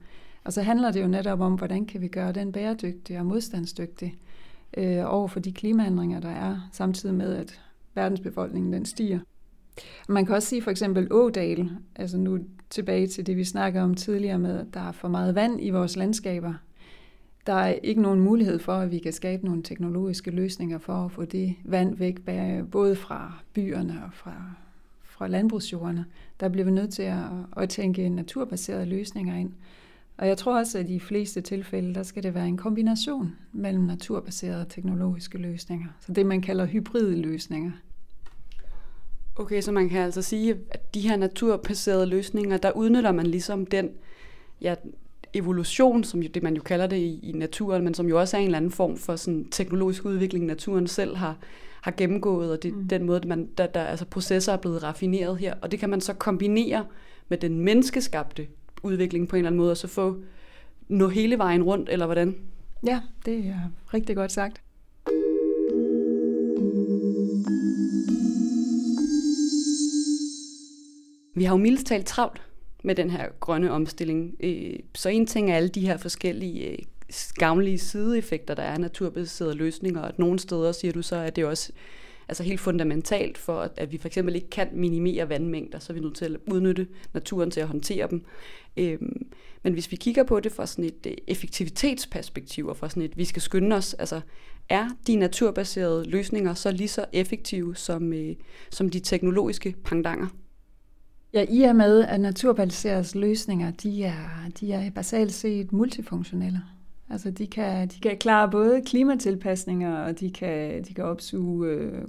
Og 0.43 0.53
så 0.53 0.61
handler 0.61 0.91
det 0.91 1.01
jo 1.01 1.07
netop 1.07 1.39
om, 1.39 1.53
hvordan 1.53 1.85
kan 1.85 2.01
vi 2.01 2.07
gøre 2.07 2.31
den 2.31 2.51
bæredygtig 2.51 3.19
og 3.19 3.25
modstandsdygtig 3.25 4.17
øh, 4.77 5.03
over 5.05 5.27
for 5.27 5.39
de 5.39 5.51
klimaændringer, 5.51 6.19
der 6.19 6.29
er, 6.29 6.69
samtidig 6.71 7.15
med, 7.15 7.35
at 7.35 7.61
verdensbefolkningen 7.95 8.73
den 8.73 8.85
stiger. 8.85 9.19
Man 10.09 10.25
kan 10.25 10.35
også 10.35 10.47
sige 10.47 10.61
for 10.61 10.71
eksempel 10.71 11.07
Ådal, 11.11 11.69
altså 11.95 12.17
nu 12.17 12.39
tilbage 12.69 13.07
til 13.07 13.27
det, 13.27 13.37
vi 13.37 13.43
snakker 13.43 13.81
om 13.81 13.95
tidligere 13.95 14.39
med, 14.39 14.59
at 14.59 14.65
der 14.73 14.79
er 14.79 14.91
for 14.91 15.07
meget 15.07 15.35
vand 15.35 15.59
i 15.61 15.69
vores 15.69 15.95
landskaber. 15.95 16.53
Der 17.47 17.53
er 17.53 17.73
ikke 17.73 18.01
nogen 18.01 18.19
mulighed 18.19 18.59
for, 18.59 18.73
at 18.73 18.91
vi 18.91 18.99
kan 18.99 19.13
skabe 19.13 19.45
nogle 19.45 19.63
teknologiske 19.63 20.31
løsninger 20.31 20.77
for 20.77 20.93
at 20.93 21.11
få 21.11 21.25
det 21.25 21.55
vand 21.63 21.97
væk, 21.97 22.19
både 22.71 22.95
fra 22.95 23.43
byerne 23.53 24.01
og 24.05 24.13
fra, 24.13 24.33
fra 25.03 25.27
landbrugsjordene. 25.27 26.05
Der 26.39 26.49
bliver 26.49 26.65
vi 26.65 26.71
nødt 26.71 26.93
til 26.93 27.03
at, 27.03 27.23
at 27.57 27.69
tænke 27.69 28.09
naturbaserede 28.09 28.85
løsninger 28.85 29.35
ind. 29.35 29.51
Og 30.17 30.27
jeg 30.27 30.37
tror 30.37 30.57
også, 30.57 30.79
at 30.79 30.89
i 30.89 30.93
de 30.93 30.99
fleste 30.99 31.41
tilfælde, 31.41 31.95
der 31.95 32.03
skal 32.03 32.23
det 32.23 32.33
være 32.33 32.47
en 32.47 32.57
kombination 32.57 33.35
mellem 33.51 33.83
naturbaserede 33.83 34.61
og 34.61 34.69
teknologiske 34.69 35.37
løsninger. 35.37 35.87
Så 35.99 36.13
det, 36.13 36.25
man 36.25 36.41
kalder 36.41 36.65
hybride 36.65 37.21
løsninger. 37.21 37.71
Okay, 39.35 39.61
så 39.61 39.71
man 39.71 39.89
kan 39.89 40.01
altså 40.01 40.21
sige, 40.21 40.57
at 40.71 40.93
de 40.93 41.01
her 41.01 41.15
naturbaserede 41.15 42.05
løsninger, 42.05 42.57
der 42.57 42.71
udnytter 42.71 43.11
man 43.11 43.27
ligesom 43.27 43.65
den 43.65 43.89
ja, 44.61 44.75
evolution, 45.33 46.03
som 46.03 46.23
jo, 46.23 46.29
det 46.33 46.43
man 46.43 46.55
jo 46.55 46.61
kalder 46.61 46.87
det 46.87 46.97
i, 46.97 47.19
i 47.23 47.31
naturen, 47.31 47.83
men 47.83 47.93
som 47.93 48.07
jo 48.07 48.19
også 48.19 48.37
er 48.37 48.41
en 48.41 48.45
eller 48.45 48.57
anden 48.57 48.71
form 48.71 48.97
for 48.97 49.15
sådan 49.15 49.45
teknologisk 49.51 50.05
udvikling, 50.05 50.45
naturen 50.45 50.87
selv 50.87 51.15
har, 51.15 51.37
har 51.81 51.91
gennemgået, 51.97 52.51
og 52.51 52.63
det 52.63 52.73
mm. 52.73 52.87
den 52.87 53.03
måde, 53.03 53.27
man, 53.27 53.49
der, 53.57 53.67
der 53.67 53.83
altså 53.83 54.05
processer 54.05 54.53
er 54.53 54.57
blevet 54.57 54.83
raffineret 54.83 55.37
her, 55.37 55.55
og 55.61 55.71
det 55.71 55.79
kan 55.79 55.89
man 55.89 56.01
så 56.01 56.13
kombinere 56.13 56.85
med 57.29 57.37
den 57.37 57.59
menneskeskabte 57.59 58.47
udvikling 58.83 59.27
på 59.27 59.35
en 59.35 59.39
eller 59.39 59.49
anden 59.49 59.57
måde, 59.57 59.71
og 59.71 59.77
så 59.77 59.87
få 59.87 60.17
nå 60.87 61.07
hele 61.07 61.37
vejen 61.37 61.63
rundt, 61.63 61.89
eller 61.89 62.05
hvordan? 62.05 62.35
Ja, 62.85 63.01
det 63.25 63.39
er 63.39 63.71
rigtig 63.93 64.15
godt 64.15 64.31
sagt. 64.31 64.64
Vi 71.35 71.43
har 71.43 71.53
jo 71.53 71.61
mildest 71.61 71.87
talt 71.87 72.05
travlt 72.05 72.41
med 72.83 72.95
den 72.95 73.09
her 73.09 73.29
grønne 73.39 73.71
omstilling. 73.71 74.35
Øh, 74.39 74.79
så 74.95 75.09
en 75.09 75.27
ting 75.27 75.51
er 75.51 75.55
alle 75.55 75.69
de 75.69 75.87
her 75.87 75.97
forskellige 75.97 76.71
øh, 76.71 76.77
gavnlige 77.33 77.77
sideeffekter, 77.77 78.53
der 78.53 78.63
er 78.63 78.77
naturbaserede 78.77 79.55
løsninger, 79.55 80.01
og 80.01 80.07
at 80.07 80.19
nogle 80.19 80.39
steder, 80.39 80.71
siger 80.71 80.91
du 80.91 81.01
så, 81.01 81.15
at 81.15 81.35
det 81.35 81.45
også 81.45 81.71
altså 82.27 82.43
helt 82.43 82.59
fundamentalt 82.59 83.37
for, 83.37 83.71
at 83.77 83.91
vi 83.91 83.97
for 83.97 84.07
eksempel 84.07 84.35
ikke 84.35 84.49
kan 84.49 84.67
minimere 84.73 85.29
vandmængder, 85.29 85.79
så 85.79 85.93
er 85.93 85.93
vi 85.93 85.99
nødt 85.99 86.15
til 86.15 86.25
at 86.25 86.53
udnytte 86.53 86.87
naturen 87.13 87.51
til 87.51 87.59
at 87.59 87.67
håndtere 87.67 88.07
dem. 88.09 88.25
Øhm, 88.77 89.27
men 89.63 89.73
hvis 89.73 89.91
vi 89.91 89.95
kigger 89.95 90.23
på 90.23 90.39
det 90.39 90.51
fra 90.51 90.65
sådan 90.65 90.85
et 90.85 91.05
øh, 91.07 91.13
effektivitetsperspektiv, 91.27 92.67
og 92.67 92.77
fra 92.77 92.89
sådan 92.89 93.03
et, 93.03 93.17
vi 93.17 93.25
skal 93.25 93.41
skynde 93.41 93.75
os, 93.75 93.93
altså 93.93 94.21
er 94.69 94.89
de 95.07 95.15
naturbaserede 95.15 96.09
løsninger 96.09 96.53
så 96.53 96.71
lige 96.71 96.87
så 96.87 97.05
effektive 97.13 97.75
som, 97.75 98.13
øh, 98.13 98.35
som 98.71 98.89
de 98.89 98.99
teknologiske 98.99 99.75
pangdanger? 99.83 100.27
Ja, 101.35 101.45
i 101.49 101.61
og 101.61 101.75
med, 101.75 102.01
at 102.01 102.21
naturbaserede 102.21 103.19
løsninger, 103.19 103.71
de 103.71 104.03
er, 104.03 104.49
de 104.59 104.71
er 104.71 104.89
basalt 104.89 105.33
set 105.33 105.73
multifunktionelle. 105.73 106.61
Altså 107.09 107.31
de 107.31 107.47
kan, 107.47 107.87
de 107.87 107.99
kan 107.99 108.17
klare 108.17 108.51
både 108.51 108.81
klimatilpasninger, 108.85 109.97
og 109.97 110.19
de 110.19 110.31
kan, 110.31 110.83
de 110.83 110.93
kan 110.93 111.03
opsuge 111.03 111.67
øh, 111.67 112.01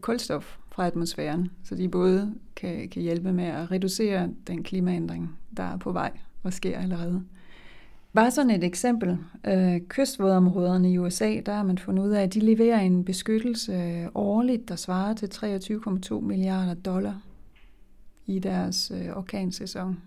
kulstof 0.00 0.56
fra 0.70 0.86
atmosfæren. 0.86 1.50
Så 1.64 1.74
de 1.74 1.88
både 1.88 2.34
kan, 2.56 2.88
kan 2.88 3.02
hjælpe 3.02 3.32
med 3.32 3.44
at 3.44 3.70
reducere 3.70 4.28
den 4.46 4.62
klimaændring, 4.62 5.38
der 5.56 5.62
er 5.62 5.76
på 5.76 5.92
vej 5.92 6.12
og 6.42 6.52
sker 6.52 6.78
allerede. 6.78 7.22
Bare 8.14 8.30
sådan 8.30 8.50
et 8.50 8.64
eksempel. 8.64 9.18
Øh, 9.46 9.80
kystvådområderne 9.88 10.92
i 10.92 10.98
USA, 10.98 11.40
der 11.46 11.52
har 11.52 11.62
man 11.62 11.78
fundet 11.78 12.02
ud 12.02 12.10
af, 12.10 12.22
at 12.22 12.34
de 12.34 12.40
leverer 12.40 12.80
en 12.80 13.04
beskyttelse 13.04 14.08
årligt, 14.14 14.68
der 14.68 14.76
svarer 14.76 15.14
til 15.14 15.26
23,2 15.26 16.20
milliarder 16.20 16.74
dollar 16.74 17.20
i 18.30 18.38
deres 18.38 18.92
øh, 18.94 19.16
orkansæson. 19.16 19.98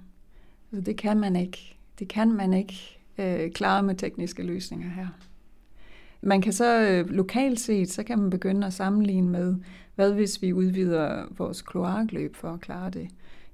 Altså 0.71 0.85
det 0.85 0.97
kan 0.97 1.19
man 1.19 1.35
ikke. 1.35 1.77
Det 1.99 2.07
kan 2.07 2.31
man 2.31 2.53
ikke 2.53 2.99
øh, 3.17 3.51
klare 3.51 3.83
med 3.83 3.95
tekniske 3.95 4.43
løsninger 4.43 4.89
her. 4.89 5.07
Man 6.21 6.41
kan 6.41 6.53
så 6.53 6.79
øh, 6.79 7.09
lokalt 7.09 7.59
set, 7.59 7.91
så 7.91 8.03
kan 8.03 8.19
man 8.19 8.29
begynde 8.29 8.67
at 8.67 8.73
sammenligne 8.73 9.29
med, 9.29 9.55
hvad 9.95 10.13
hvis 10.13 10.41
vi 10.41 10.53
udvider 10.53 11.25
vores 11.37 11.61
kloakløb 11.61 12.35
for 12.35 12.49
at 12.49 12.61
klare 12.61 12.89
det. 12.89 13.07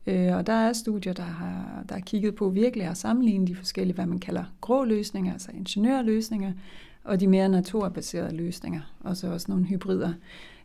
Øh, 0.07 0.35
og 0.35 0.47
der 0.47 0.53
er 0.53 0.73
studier, 0.73 1.13
der 1.13 1.23
har, 1.23 1.83
der 1.89 1.95
har 1.95 2.01
kigget 2.01 2.35
på 2.35 2.49
virkelig 2.49 2.87
at 2.87 2.97
sammenligne 2.97 3.47
de 3.47 3.55
forskellige, 3.55 3.95
hvad 3.95 4.05
man 4.05 4.19
kalder 4.19 4.43
grå 4.61 4.83
løsninger, 4.83 5.33
altså 5.33 5.51
ingeniørløsninger, 5.51 6.53
og 7.03 7.19
de 7.19 7.27
mere 7.27 7.49
naturbaserede 7.49 8.35
løsninger, 8.35 8.81
og 8.99 9.17
så 9.17 9.33
også 9.33 9.45
nogle 9.49 9.65
hybrider. 9.65 10.13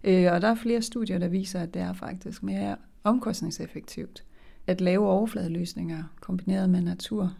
Øh, 0.04 0.32
og 0.32 0.42
der 0.42 0.48
er 0.48 0.54
flere 0.54 0.82
studier, 0.82 1.18
der 1.18 1.28
viser, 1.28 1.60
at 1.60 1.74
det 1.74 1.82
er 1.82 1.92
faktisk 1.92 2.42
mere 2.42 2.76
omkostningseffektivt 3.04 4.24
at 4.66 4.80
lave 4.80 5.08
overfladeløsninger 5.08 6.02
kombineret 6.20 6.70
med 6.70 6.80
natur. 6.80 7.32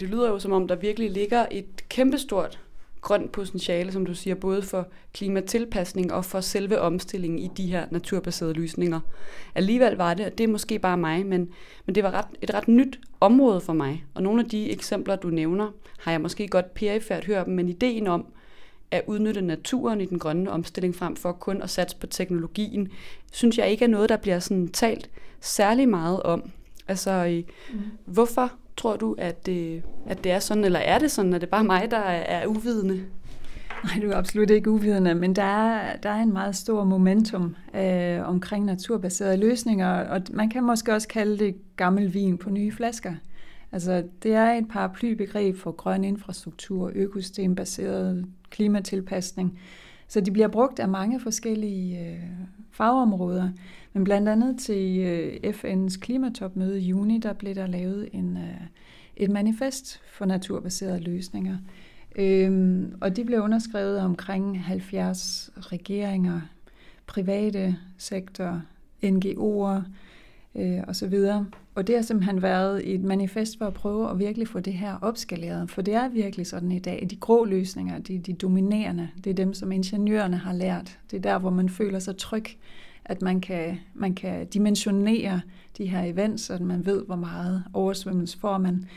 Det 0.00 0.08
lyder 0.08 0.28
jo 0.30 0.38
som 0.38 0.52
om, 0.52 0.68
der 0.68 0.76
virkelig 0.76 1.10
ligger 1.10 1.46
et 1.50 1.88
kæmpestort 1.88 2.60
grønt 3.02 3.32
potentiale, 3.32 3.92
som 3.92 4.06
du 4.06 4.14
siger, 4.14 4.34
både 4.34 4.62
for 4.62 4.88
klimatilpasning 5.12 6.12
og 6.12 6.24
for 6.24 6.40
selve 6.40 6.80
omstillingen 6.80 7.38
i 7.38 7.50
de 7.56 7.66
her 7.66 7.86
naturbaserede 7.90 8.54
løsninger. 8.54 9.00
Alligevel 9.54 9.96
var 9.96 10.14
det, 10.14 10.26
og 10.26 10.38
det 10.38 10.44
er 10.44 10.48
måske 10.48 10.78
bare 10.78 10.96
mig, 10.96 11.26
men, 11.26 11.48
men 11.86 11.94
det 11.94 12.04
var 12.04 12.10
ret, 12.10 12.26
et 12.42 12.54
ret 12.54 12.68
nyt 12.68 13.00
område 13.20 13.60
for 13.60 13.72
mig. 13.72 14.04
Og 14.14 14.22
nogle 14.22 14.42
af 14.42 14.48
de 14.48 14.70
eksempler, 14.70 15.16
du 15.16 15.28
nævner, 15.28 15.70
har 15.98 16.10
jeg 16.10 16.20
måske 16.20 16.48
godt 16.48 16.74
perifært 16.74 17.24
hørt 17.24 17.48
men 17.48 17.68
ideen 17.68 18.06
om 18.06 18.26
at 18.92 19.02
udnytte 19.06 19.40
naturen 19.40 20.00
i 20.00 20.04
den 20.04 20.18
grønne 20.18 20.50
omstilling 20.50 20.94
frem 20.94 21.16
for 21.16 21.32
kun 21.32 21.62
at 21.62 21.70
satse 21.70 21.96
på 21.96 22.06
teknologien, 22.06 22.88
synes 23.32 23.58
jeg 23.58 23.70
ikke 23.70 23.84
er 23.84 23.88
noget, 23.88 24.08
der 24.08 24.16
bliver 24.16 24.38
sådan 24.38 24.68
talt 24.68 25.10
særlig 25.40 25.88
meget 25.88 26.22
om. 26.22 26.50
Altså, 26.88 27.42
mm. 27.72 27.80
hvorfor 28.04 28.52
tror 28.76 28.96
du, 28.96 29.14
at 29.18 29.46
det, 29.46 29.82
at 30.06 30.24
det 30.24 30.32
er 30.32 30.38
sådan, 30.38 30.64
eller 30.64 30.78
er 30.78 30.98
det 30.98 31.10
sådan, 31.10 31.34
at 31.34 31.40
det 31.40 31.46
er 31.46 31.50
bare 31.50 31.64
mig, 31.64 31.90
der 31.90 31.98
er 31.98 32.46
uvidende? 32.46 33.04
Nej, 33.84 34.02
du 34.02 34.10
er 34.10 34.16
absolut 34.16 34.50
ikke 34.50 34.70
uvidende, 34.70 35.14
men 35.14 35.36
der 35.36 35.42
er, 35.42 35.96
der 35.96 36.10
er 36.10 36.22
en 36.22 36.32
meget 36.32 36.56
stor 36.56 36.84
momentum 36.84 37.56
øh, 37.74 38.28
omkring 38.28 38.64
naturbaserede 38.64 39.36
løsninger, 39.36 39.88
og 39.88 40.22
man 40.30 40.50
kan 40.50 40.64
måske 40.64 40.94
også 40.94 41.08
kalde 41.08 41.38
det 41.38 41.54
gammel 41.76 42.14
vin 42.14 42.38
på 42.38 42.50
nye 42.50 42.72
flasker. 42.72 43.12
Altså, 43.72 44.04
det 44.22 44.34
er 44.34 44.52
et 44.52 44.68
paraplybegreb 44.68 45.56
for 45.56 45.72
grøn 45.72 46.04
infrastruktur, 46.04 46.92
økosystembaseret 46.94 48.26
klimatilpasning, 48.50 49.58
så 50.08 50.20
de 50.20 50.30
bliver 50.30 50.48
brugt 50.48 50.78
af 50.78 50.88
mange 50.88 51.20
forskellige 51.20 52.08
øh, 52.08 52.22
fagområder. 52.70 53.48
Men 53.92 54.04
blandt 54.04 54.28
andet 54.28 54.58
til 54.58 54.98
øh, 54.98 55.54
FN's 55.54 56.00
klimatopmøde 56.00 56.80
i 56.80 56.84
juni, 56.84 57.18
der 57.18 57.32
blev 57.32 57.54
der 57.54 57.66
lavet 57.66 58.08
en, 58.12 58.36
øh, 58.36 58.60
et 59.16 59.30
manifest 59.30 60.00
for 60.12 60.24
naturbaserede 60.24 61.00
løsninger. 61.00 61.56
Øhm, 62.16 62.94
og 63.00 63.16
det 63.16 63.26
blev 63.26 63.40
underskrevet 63.40 64.00
omkring 64.00 64.64
70 64.64 65.50
regeringer, 65.56 66.40
private 67.06 67.76
sektor, 67.98 68.62
NGO'er 69.04 69.82
øh, 70.54 71.10
videre. 71.10 71.46
Og 71.74 71.86
det 71.86 71.94
har 71.94 72.02
simpelthen 72.02 72.42
været 72.42 72.94
et 72.94 73.02
manifest 73.02 73.58
for 73.58 73.66
at 73.66 73.74
prøve 73.74 74.10
at 74.10 74.18
virkelig 74.18 74.48
få 74.48 74.60
det 74.60 74.72
her 74.72 74.96
opskaleret. 75.00 75.70
For 75.70 75.82
det 75.82 75.94
er 75.94 76.08
virkelig 76.08 76.46
sådan 76.46 76.72
i 76.72 76.78
dag, 76.78 77.02
at 77.02 77.10
de 77.10 77.16
grå 77.16 77.44
løsninger, 77.44 77.98
de, 77.98 78.18
de 78.18 78.32
dominerende, 78.32 79.08
det 79.24 79.30
er 79.30 79.34
dem, 79.34 79.54
som 79.54 79.72
ingeniørerne 79.72 80.36
har 80.36 80.52
lært. 80.52 80.98
Det 81.10 81.16
er 81.16 81.20
der, 81.20 81.38
hvor 81.38 81.50
man 81.50 81.68
føler 81.68 81.98
sig 81.98 82.16
tryg 82.16 82.46
at 83.04 83.22
man 83.22 83.40
kan, 83.40 83.78
man 83.94 84.14
kan 84.14 84.46
dimensionere 84.46 85.40
de 85.78 85.86
her 85.86 86.02
events, 86.02 86.42
så 86.42 86.58
man 86.60 86.86
ved, 86.86 87.06
hvor 87.06 87.16
meget 87.16 87.64
oversvømmelse 87.72 88.38
får 88.38 88.58
man. 88.58 88.88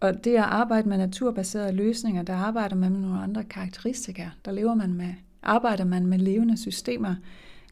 Og 0.00 0.24
det 0.24 0.36
at 0.36 0.42
arbejde 0.42 0.88
med 0.88 0.98
naturbaserede 0.98 1.72
løsninger, 1.72 2.22
der 2.22 2.34
arbejder 2.34 2.76
man 2.76 2.92
med 2.92 3.00
nogle 3.00 3.20
andre 3.20 3.44
karakteristika. 3.44 4.28
Der 4.44 4.52
lever 4.52 4.74
man 4.74 4.94
med, 4.94 5.14
arbejder 5.42 5.84
man 5.84 6.06
med 6.06 6.18
levende 6.18 6.56
systemer. 6.56 7.14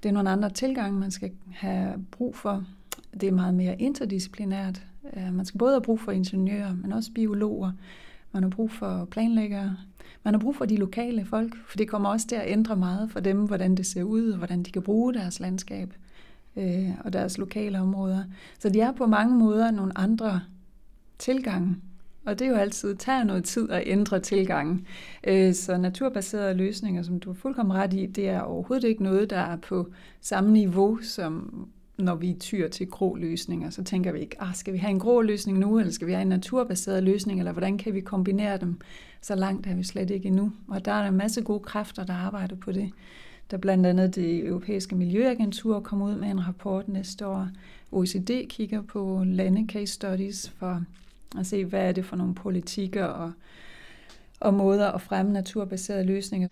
Det 0.03 0.09
er 0.09 0.13
nogle 0.13 0.31
andre 0.31 0.51
tilgange, 0.51 1.01
man 1.01 1.11
skal 1.11 1.31
have 1.53 2.05
brug 2.11 2.37
for. 2.37 2.65
Det 3.21 3.29
er 3.29 3.33
meget 3.33 3.55
mere 3.55 3.81
interdisciplinært. 3.81 4.83
Øh, 5.17 5.35
man 5.35 5.45
skal 5.45 5.59
både 5.59 5.73
have 5.73 5.83
brug 5.83 6.01
for 6.01 6.13
ingeniører, 6.13 6.75
men 6.75 6.93
også 6.93 7.13
biologer. 7.15 7.73
Man 8.33 8.43
har 8.43 8.51
brug 8.51 8.71
for 8.71 9.05
planlæggere, 9.11 9.77
man 10.25 10.35
har 10.35 10.39
brug 10.39 10.57
for 10.57 10.65
de 10.65 10.77
lokale 10.77 11.25
folk, 11.25 11.57
for 11.67 11.77
det 11.77 11.89
kommer 11.89 12.09
også 12.09 12.27
til 12.27 12.37
at 12.37 12.51
ændre 12.51 12.77
meget 12.77 13.11
for 13.11 13.21
dem, 13.21 13.45
hvordan 13.45 13.75
det 13.75 13.87
ser 13.87 14.03
ud, 14.03 14.31
og 14.31 14.39
hvordan 14.39 14.63
de 14.63 14.73
kan 14.73 14.83
bruge 14.83 15.15
deres 15.15 15.41
landskab 15.41 15.95
øh, 16.57 16.91
og 17.05 17.13
deres 17.13 17.39
lokale 17.39 17.81
områder. 17.81 18.25
Så 18.59 18.69
de 18.69 18.81
er 18.81 18.93
på 18.93 19.07
mange 19.07 19.39
måder 19.39 19.71
nogle 19.71 19.99
andre 19.99 20.41
tilgange, 21.19 21.77
og 22.27 22.39
det 22.39 22.47
er 22.47 22.51
jo 22.51 22.57
altid, 22.57 22.97
tager 22.97 23.25
noget 23.25 23.45
tid 23.45 23.71
at 23.71 23.83
ændre 23.87 24.21
tilgangen. 24.21 24.87
Øh, 25.25 25.55
så 25.55 25.79
naturbaserede 25.79 26.55
løsninger, 26.55 27.03
som 27.03 27.21
du 27.21 27.31
er 27.31 27.35
fuldkommen 27.35 27.77
ret 27.77 27.95
i, 27.95 28.07
det 28.07 28.29
er 28.29 28.41
overhovedet 28.41 28.89
ikke 28.89 29.03
noget, 29.03 29.31
der 29.31 29.39
er 29.39 29.57
på 29.57 29.89
samme 30.21 30.53
niveau 30.53 30.99
som 31.03 31.69
når 31.99 32.14
vi 32.14 32.37
tyr 32.40 32.69
til 32.69 32.87
grå 32.87 33.14
løsninger, 33.14 33.71
så 33.71 33.85
tænker 33.85 34.12
vi 34.12 34.21
ikke, 34.21 34.43
ah, 34.43 34.55
skal 34.55 34.73
vi 34.73 34.78
have 34.78 34.90
en 34.90 34.99
grå 34.99 35.21
løsning 35.21 35.59
nu, 35.59 35.78
eller 35.78 35.93
skal 35.93 36.07
vi 36.07 36.12
have 36.12 36.23
en 36.23 36.28
naturbaseret 36.28 37.02
løsning, 37.02 37.38
eller 37.38 37.52
hvordan 37.52 37.78
kan 37.78 37.95
vi 37.95 38.00
kombinere 38.00 38.57
dem? 38.57 38.81
Så 39.21 39.35
langt 39.35 39.67
er 39.67 39.75
vi 39.75 39.83
slet 39.83 40.11
ikke 40.11 40.26
endnu. 40.26 40.52
Og 40.69 40.85
der 40.85 40.93
er 40.93 41.09
en 41.09 41.17
masse 41.17 41.43
gode 41.43 41.61
kræfter, 41.61 42.05
der 42.05 42.14
arbejder 42.14 42.57
på 42.57 42.73
det. 42.73 42.90
Der 43.50 43.57
blandt 43.57 43.87
andet 43.87 44.14
det 44.14 44.47
europæiske 44.47 44.95
miljøagentur 44.97 45.81
kom 45.81 46.02
ud 46.02 46.17
med 46.17 46.31
en 46.31 46.47
rapport 46.47 46.88
næste 46.88 47.26
år. 47.26 47.49
OECD 47.93 48.49
kigger 48.49 48.83
på 48.83 49.23
lande 49.26 49.67
case 49.73 49.93
studies 49.93 50.52
for 50.59 50.83
at 51.38 51.47
se, 51.47 51.64
hvad 51.64 51.88
er 51.88 51.93
det 51.93 52.05
for 52.05 52.17
nogle 52.17 52.35
politikker 52.35 53.05
og, 53.05 53.33
og 54.40 54.55
måder 54.55 54.90
at 54.90 55.00
fremme 55.00 55.33
naturbaserede 55.33 56.05
løsninger. 56.05 56.49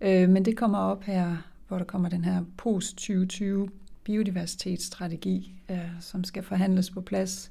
Øh, 0.00 0.28
men 0.28 0.44
det 0.44 0.56
kommer 0.56 0.78
op 0.78 1.02
her, 1.02 1.36
hvor 1.68 1.78
der 1.78 1.84
kommer 1.84 2.08
den 2.08 2.24
her 2.24 2.44
post-2020 2.56 3.70
biodiversitetsstrategi, 4.04 5.54
øh, 5.70 5.78
som 6.00 6.24
skal 6.24 6.42
forhandles 6.42 6.90
på 6.90 7.00
plads 7.00 7.50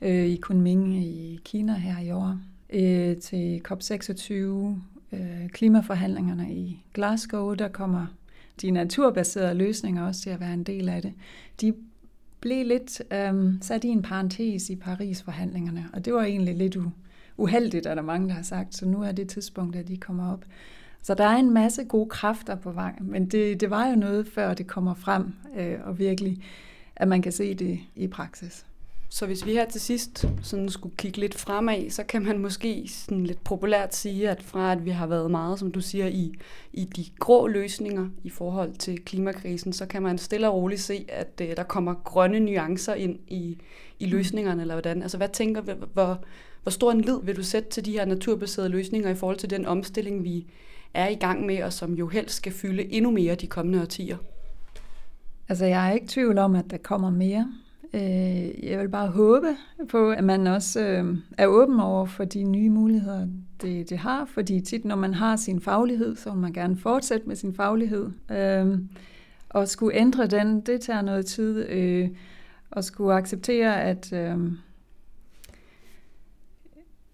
øh, 0.00 0.26
i 0.26 0.36
Kunming 0.36 0.96
i 0.96 1.40
Kina 1.44 1.74
her 1.74 1.98
i 1.98 2.10
år, 2.10 2.38
øh, 2.70 3.16
til 3.16 3.62
COP26 3.68 4.34
øh, 5.12 5.48
klimaforhandlingerne 5.48 6.54
i 6.54 6.82
Glasgow, 6.94 7.54
der 7.54 7.68
kommer 7.68 8.06
de 8.62 8.70
naturbaserede 8.70 9.54
løsninger 9.54 10.06
også 10.06 10.20
til 10.20 10.30
at 10.30 10.40
være 10.40 10.54
en 10.54 10.64
del 10.64 10.88
af 10.88 11.02
det. 11.02 11.12
De 11.60 11.74
blev 12.40 12.66
lidt 12.66 13.02
øh, 13.12 13.52
sat 13.60 13.84
i 13.84 13.88
en 13.88 14.02
parentes 14.02 14.70
i 14.70 14.76
Paris-forhandlingerne, 14.76 15.88
og 15.92 16.04
det 16.04 16.14
var 16.14 16.22
egentlig 16.22 16.54
lidt 16.54 16.76
uheldigt, 17.36 17.86
er 17.86 17.94
der 17.94 18.02
mange, 18.02 18.28
der 18.28 18.34
har 18.34 18.42
sagt, 18.42 18.74
så 18.74 18.86
nu 18.86 19.02
er 19.02 19.12
det 19.12 19.28
tidspunkt, 19.28 19.76
at 19.76 19.88
de 19.88 19.96
kommer 19.96 20.32
op. 20.32 20.44
Så 21.04 21.14
der 21.14 21.24
er 21.24 21.36
en 21.36 21.54
masse 21.54 21.84
gode 21.84 22.08
kræfter 22.08 22.54
på 22.54 22.70
vej, 22.70 22.92
men 23.00 23.26
det, 23.26 23.60
det 23.60 23.70
var 23.70 23.88
jo 23.88 23.96
noget, 23.96 24.26
før 24.26 24.54
det 24.54 24.66
kommer 24.66 24.94
frem, 24.94 25.32
øh, 25.58 25.78
og 25.84 25.98
virkelig, 25.98 26.42
at 26.96 27.08
man 27.08 27.22
kan 27.22 27.32
se 27.32 27.54
det 27.54 27.80
i 27.96 28.06
praksis. 28.06 28.66
Så 29.08 29.26
hvis 29.26 29.46
vi 29.46 29.52
her 29.52 29.64
til 29.68 29.80
sidst 29.80 30.24
sådan 30.42 30.68
skulle 30.68 30.96
kigge 30.96 31.18
lidt 31.18 31.34
fremad, 31.34 31.90
så 31.90 32.04
kan 32.04 32.22
man 32.22 32.38
måske 32.38 32.88
sådan 32.88 33.26
lidt 33.26 33.44
populært 33.44 33.94
sige, 33.94 34.30
at 34.30 34.42
fra 34.42 34.72
at 34.72 34.84
vi 34.84 34.90
har 34.90 35.06
været 35.06 35.30
meget, 35.30 35.58
som 35.58 35.72
du 35.72 35.80
siger, 35.80 36.06
i, 36.06 36.32
i 36.72 36.84
de 36.84 37.04
grå 37.18 37.46
løsninger 37.46 38.08
i 38.22 38.30
forhold 38.30 38.72
til 38.72 39.04
klimakrisen, 39.04 39.72
så 39.72 39.86
kan 39.86 40.02
man 40.02 40.18
stille 40.18 40.48
og 40.48 40.54
roligt 40.54 40.80
se, 40.80 41.04
at 41.08 41.40
uh, 41.40 41.46
der 41.56 41.62
kommer 41.62 41.94
grønne 41.94 42.40
nuancer 42.40 42.94
ind 42.94 43.18
i, 43.28 43.58
i 43.98 44.06
løsningerne, 44.06 44.60
eller 44.60 44.74
hvordan. 44.74 45.02
Altså 45.02 45.16
hvad 45.16 45.28
tænker 45.28 45.60
hvor, 45.92 46.24
hvor 46.62 46.70
stor 46.70 46.92
en 46.92 47.00
lid 47.00 47.18
vil 47.22 47.36
du 47.36 47.42
sætte 47.42 47.70
til 47.70 47.84
de 47.84 47.92
her 47.92 48.04
naturbaserede 48.04 48.68
løsninger 48.68 49.10
i 49.10 49.14
forhold 49.14 49.36
til 49.36 49.50
den 49.50 49.66
omstilling, 49.66 50.24
vi, 50.24 50.46
er 50.94 51.08
i 51.08 51.14
gang 51.14 51.46
med, 51.46 51.62
og 51.62 51.72
som 51.72 51.94
jo 51.94 52.08
helst 52.08 52.36
skal 52.36 52.52
fylde 52.52 52.92
endnu 52.92 53.10
mere 53.10 53.34
de 53.34 53.46
kommende 53.46 53.80
årtier? 53.80 54.16
Altså, 55.48 55.64
jeg 55.64 55.88
er 55.88 55.92
ikke 55.92 56.04
i 56.04 56.08
tvivl 56.08 56.38
om, 56.38 56.54
at 56.54 56.70
der 56.70 56.76
kommer 56.76 57.10
mere. 57.10 57.52
Øh, 57.94 58.64
jeg 58.64 58.78
vil 58.80 58.88
bare 58.88 59.08
håbe 59.08 59.56
på, 59.88 60.10
at 60.10 60.24
man 60.24 60.46
også 60.46 60.80
øh, 60.80 61.16
er 61.38 61.46
åben 61.46 61.80
over 61.80 62.06
for 62.06 62.24
de 62.24 62.42
nye 62.42 62.70
muligheder, 62.70 63.28
det, 63.62 63.90
det 63.90 63.98
har, 63.98 64.24
fordi 64.24 64.60
tit, 64.60 64.84
når 64.84 64.96
man 64.96 65.14
har 65.14 65.36
sin 65.36 65.60
faglighed, 65.60 66.16
så 66.16 66.30
vil 66.30 66.40
man 66.40 66.52
gerne 66.52 66.76
fortsætte 66.76 67.28
med 67.28 67.36
sin 67.36 67.54
faglighed. 67.54 68.10
Øh, 68.30 68.78
og 69.48 69.68
skulle 69.68 69.96
ændre 69.96 70.26
den, 70.26 70.60
det 70.60 70.80
tager 70.80 71.02
noget 71.02 71.26
tid. 71.26 71.68
Øh, 71.68 72.08
og 72.70 72.84
skulle 72.84 73.14
acceptere, 73.14 73.82
at 73.82 74.12
øh, 74.12 74.52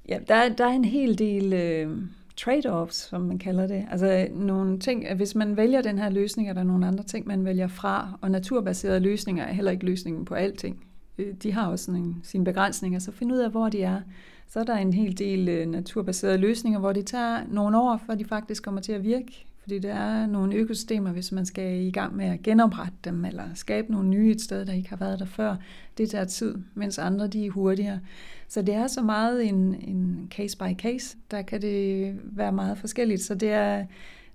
ja, 0.09 0.19
der, 0.29 0.49
der 0.49 0.65
er 0.65 0.73
en 0.73 0.85
hel 0.85 1.19
del 1.19 1.53
øh, 1.53 1.97
trade-offs, 2.41 3.09
som 3.09 3.21
man 3.21 3.39
kalder 3.39 3.67
det. 3.67 3.87
Altså 3.91 4.29
nogle 4.35 4.79
ting, 4.79 5.07
at 5.07 5.17
hvis 5.17 5.35
man 5.35 5.57
vælger 5.57 5.83
den 5.83 5.99
her 5.99 6.11
løsning, 6.11 6.49
er 6.49 6.53
der 6.53 6.63
nogle 6.63 6.87
andre 6.87 7.05
ting, 7.05 7.27
man 7.27 7.45
vælger 7.45 7.69
fra, 7.69 8.19
og 8.21 8.31
naturbaserede 8.31 9.01
løsninger 9.01 9.45
er 9.45 9.53
heller 9.53 9.71
ikke 9.71 9.87
løsningen 9.87 10.25
på 10.25 10.35
alting. 10.35 10.85
Øh, 11.19 11.35
de 11.43 11.53
har 11.53 11.71
også 11.71 11.85
sådan 11.85 12.01
en, 12.01 12.21
sine 12.23 12.45
begrænsninger, 12.45 12.99
så 12.99 13.13
find 13.13 13.33
ud 13.33 13.39
af, 13.39 13.51
hvor 13.51 13.69
de 13.69 13.83
er. 13.83 14.01
Så 14.49 14.61
er 14.61 14.65
der 14.65 14.77
en 14.77 14.93
hel 14.93 15.19
del 15.19 15.49
øh, 15.49 15.67
naturbaserede 15.67 16.39
løsninger, 16.39 16.81
hvor 16.81 16.93
det 16.93 17.07
tager 17.07 17.41
nogle 17.49 17.79
år, 17.79 18.01
før 18.07 18.15
de 18.15 18.25
faktisk 18.25 18.63
kommer 18.63 18.81
til 18.81 18.93
at 18.93 19.05
virke. 19.05 19.47
Fordi 19.63 19.79
der 19.79 19.95
er 19.95 20.27
nogle 20.27 20.55
økosystemer, 20.55 21.13
hvis 21.13 21.33
man 21.33 21.47
skal 21.47 21.81
i 21.81 21.91
gang 21.91 22.17
med 22.17 22.25
at 22.25 22.43
genoprette 22.43 22.97
dem, 23.05 23.25
eller 23.25 23.45
skabe 23.55 23.93
nogle 23.93 24.09
nye 24.09 24.31
et 24.31 24.41
sted, 24.41 24.67
der 24.67 24.73
ikke 24.73 24.89
har 24.89 24.97
været 24.97 25.19
der 25.19 25.25
før. 25.25 25.57
Det 25.99 26.11
tager 26.11 26.25
tid, 26.25 26.55
mens 26.75 26.99
andre 26.99 27.27
de 27.27 27.47
er 27.47 27.51
hurtigere. 27.51 28.01
Så 28.49 28.63
det 28.63 28.75
er 28.75 28.87
så 28.87 29.03
meget 29.03 29.49
en, 29.49 29.75
en 29.75 30.29
case 30.31 30.59
by 30.59 30.77
case. 30.79 31.17
Der 31.31 31.43
kan 31.43 31.63
det 31.63 32.15
være 32.25 32.53
meget 32.53 32.79
forskelligt. 32.79 33.23
Så 33.23 33.35
det 33.35 33.51
er, 33.51 33.87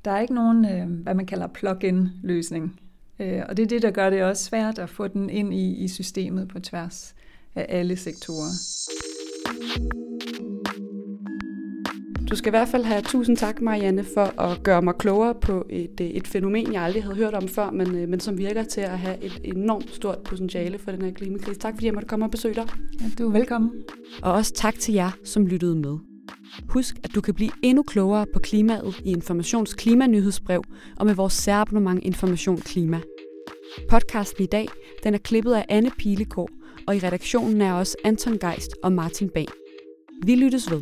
der 0.05 0.11
er 0.11 0.21
ikke 0.21 0.33
nogen, 0.33 0.65
øh, 0.65 1.03
hvad 1.03 1.13
man 1.13 1.25
kalder 1.25 1.47
plug-in 1.47 2.09
løsning. 2.23 2.79
Øh, 3.19 3.41
og 3.49 3.57
det 3.57 3.63
er 3.63 3.67
det, 3.67 3.81
der 3.81 3.91
gør 3.91 4.09
det 4.09 4.23
også 4.23 4.43
svært 4.43 4.79
at 4.79 4.89
få 4.89 5.07
den 5.07 5.29
ind 5.29 5.53
i, 5.53 5.75
i 5.75 5.87
systemet 5.87 6.47
på 6.47 6.59
tværs. 6.59 7.15
af 7.55 7.65
alle 7.69 7.95
sektorer. 7.95 8.51
Du 12.29 12.35
skal 12.35 12.49
i 12.49 12.55
hvert 12.57 12.67
fald 12.67 12.83
have 12.83 13.01
tusind 13.01 13.37
tak, 13.37 13.61
Marianne, 13.61 14.03
for 14.03 14.41
at 14.41 14.63
gøre 14.63 14.81
mig 14.81 14.95
klogere 14.99 15.35
på 15.35 15.65
et, 15.69 16.01
et 16.01 16.27
fænomen, 16.27 16.73
jeg 16.73 16.81
aldrig 16.81 17.03
havde 17.03 17.15
hørt 17.15 17.33
om 17.33 17.47
før, 17.47 17.71
men, 17.71 17.95
øh, 17.95 18.09
men 18.09 18.19
som 18.19 18.37
virker 18.37 18.63
til 18.63 18.81
at 18.81 18.99
have 18.99 19.23
et 19.23 19.41
enormt 19.43 19.95
stort 19.95 20.17
potentiale 20.17 20.77
for 20.77 20.91
den 20.91 21.01
her 21.01 21.11
klimakrise. 21.11 21.59
Tak 21.59 21.73
fordi 21.73 21.85
jeg 21.85 21.93
måtte 21.93 22.07
komme 22.07 22.25
og 22.25 22.31
besøge 22.31 22.55
dig. 22.55 22.67
Ja, 23.01 23.05
du 23.19 23.27
er 23.27 23.31
velkommen. 23.31 23.71
Og 24.21 24.33
også 24.33 24.53
tak 24.53 24.75
til 24.79 24.93
jer, 24.93 25.11
som 25.23 25.47
lyttede 25.47 25.75
med. 25.75 25.97
Husk, 26.69 26.95
at 27.03 27.15
du 27.15 27.21
kan 27.21 27.33
blive 27.33 27.51
endnu 27.63 27.83
klogere 27.83 28.25
på 28.33 28.39
klimaet 28.39 29.01
i 29.05 29.09
Informations 29.11 29.73
Klimanyhedsbrev 29.73 30.63
og 30.97 31.05
med 31.05 31.15
vores 31.15 31.33
særabonnement 31.33 32.03
Information 32.03 32.57
Klima. 32.57 32.99
Podcasten 33.89 34.43
i 34.43 34.47
dag 34.47 34.67
den 35.03 35.13
er 35.13 35.17
klippet 35.17 35.53
af 35.53 35.65
Anne 35.69 35.91
Pilegaard, 35.97 36.49
og 36.87 36.95
i 36.95 36.99
redaktionen 36.99 37.61
er 37.61 37.73
også 37.73 37.97
Anton 38.03 38.37
Geist 38.39 38.71
og 38.83 38.91
Martin 38.91 39.29
Bag. 39.29 39.47
Vi 40.23 40.35
lyttes 40.35 40.71
ved. 40.71 40.81